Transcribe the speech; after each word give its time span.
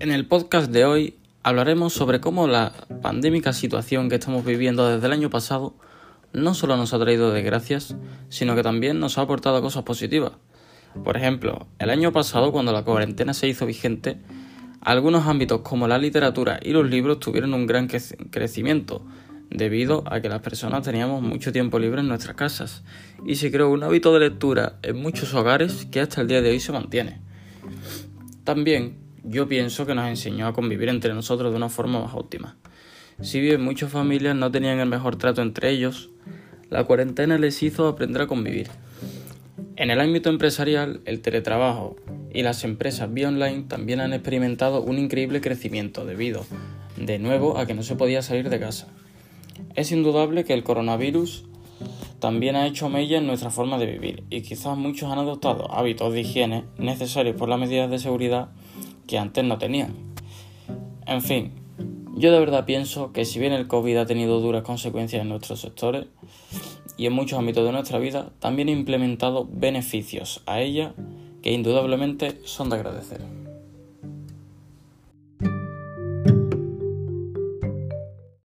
En 0.00 0.10
el 0.10 0.26
podcast 0.26 0.72
de 0.72 0.86
hoy 0.86 1.18
hablaremos 1.42 1.92
sobre 1.92 2.20
cómo 2.20 2.46
la 2.46 2.72
pandémica 3.02 3.52
situación 3.52 4.08
que 4.08 4.14
estamos 4.14 4.46
viviendo 4.46 4.88
desde 4.88 5.06
el 5.06 5.12
año 5.12 5.28
pasado 5.28 5.74
no 6.32 6.54
solo 6.54 6.78
nos 6.78 6.94
ha 6.94 6.98
traído 6.98 7.32
desgracias, 7.32 7.96
sino 8.30 8.56
que 8.56 8.62
también 8.62 8.98
nos 8.98 9.18
ha 9.18 9.22
aportado 9.22 9.60
cosas 9.60 9.82
positivas. 9.82 10.32
Por 11.04 11.18
ejemplo, 11.18 11.66
el 11.78 11.90
año 11.90 12.12
pasado 12.12 12.50
cuando 12.50 12.72
la 12.72 12.82
cuarentena 12.82 13.34
se 13.34 13.46
hizo 13.46 13.66
vigente, 13.66 14.16
algunos 14.80 15.26
ámbitos 15.26 15.60
como 15.60 15.86
la 15.86 15.98
literatura 15.98 16.58
y 16.62 16.70
los 16.70 16.88
libros 16.88 17.20
tuvieron 17.20 17.52
un 17.52 17.66
gran 17.66 17.86
crecimiento, 17.86 19.04
debido 19.50 20.04
a 20.06 20.22
que 20.22 20.30
las 20.30 20.40
personas 20.40 20.82
teníamos 20.82 21.20
mucho 21.20 21.52
tiempo 21.52 21.78
libre 21.78 22.00
en 22.00 22.08
nuestras 22.08 22.36
casas, 22.36 22.84
y 23.26 23.34
se 23.34 23.52
creó 23.52 23.68
un 23.68 23.82
hábito 23.82 24.14
de 24.14 24.20
lectura 24.20 24.78
en 24.80 24.96
muchos 24.96 25.34
hogares 25.34 25.86
que 25.92 26.00
hasta 26.00 26.22
el 26.22 26.28
día 26.28 26.40
de 26.40 26.52
hoy 26.52 26.60
se 26.60 26.72
mantiene. 26.72 27.20
También 28.44 29.09
yo 29.24 29.48
pienso 29.48 29.86
que 29.86 29.94
nos 29.94 30.08
enseñó 30.08 30.46
a 30.46 30.52
convivir 30.52 30.88
entre 30.88 31.14
nosotros 31.14 31.50
de 31.50 31.56
una 31.56 31.68
forma 31.68 32.00
más 32.00 32.14
óptima. 32.14 32.56
Si 33.20 33.40
bien 33.40 33.62
muchas 33.62 33.90
familias 33.90 34.34
no 34.34 34.50
tenían 34.50 34.78
el 34.78 34.88
mejor 34.88 35.16
trato 35.16 35.42
entre 35.42 35.70
ellos, 35.70 36.10
la 36.70 36.84
cuarentena 36.84 37.36
les 37.36 37.62
hizo 37.62 37.86
aprender 37.86 38.22
a 38.22 38.26
convivir. 38.26 38.68
En 39.76 39.90
el 39.90 40.00
ámbito 40.00 40.30
empresarial, 40.30 41.00
el 41.04 41.20
teletrabajo 41.20 41.96
y 42.32 42.42
las 42.42 42.64
empresas 42.64 43.12
vía 43.12 43.28
online 43.28 43.64
también 43.68 44.00
han 44.00 44.12
experimentado 44.12 44.82
un 44.82 44.98
increíble 44.98 45.40
crecimiento 45.40 46.04
debido, 46.04 46.46
de 46.96 47.18
nuevo, 47.18 47.58
a 47.58 47.66
que 47.66 47.74
no 47.74 47.82
se 47.82 47.96
podía 47.96 48.22
salir 48.22 48.48
de 48.48 48.60
casa. 48.60 48.88
Es 49.74 49.92
indudable 49.92 50.44
que 50.44 50.54
el 50.54 50.62
coronavirus 50.62 51.44
también 52.20 52.56
ha 52.56 52.66
hecho 52.66 52.88
mella 52.88 53.18
en 53.18 53.26
nuestra 53.26 53.50
forma 53.50 53.78
de 53.78 53.86
vivir 53.86 54.24
y 54.30 54.42
quizás 54.42 54.76
muchos 54.76 55.10
han 55.10 55.18
adoptado 55.18 55.72
hábitos 55.72 56.12
de 56.12 56.20
higiene 56.20 56.64
necesarios 56.78 57.36
por 57.36 57.48
las 57.48 57.58
medidas 57.58 57.90
de 57.90 57.98
seguridad 57.98 58.50
que 59.10 59.18
antes 59.18 59.44
no 59.44 59.58
tenían. 59.58 59.92
En 61.04 61.20
fin, 61.20 61.50
yo 62.14 62.30
de 62.30 62.38
verdad 62.38 62.64
pienso 62.64 63.12
que 63.12 63.24
si 63.24 63.40
bien 63.40 63.52
el 63.52 63.66
COVID 63.66 63.96
ha 63.96 64.06
tenido 64.06 64.38
duras 64.40 64.62
consecuencias 64.62 65.22
en 65.22 65.28
nuestros 65.28 65.60
sectores 65.60 66.06
y 66.96 67.06
en 67.06 67.12
muchos 67.12 67.36
ámbitos 67.36 67.66
de 67.66 67.72
nuestra 67.72 67.98
vida, 67.98 68.30
también 68.38 68.68
ha 68.68 68.72
implementado 68.72 69.48
beneficios 69.50 70.44
a 70.46 70.60
ella 70.60 70.94
que 71.42 71.50
indudablemente 71.50 72.38
son 72.44 72.70
de 72.70 72.76
agradecer. 72.76 73.39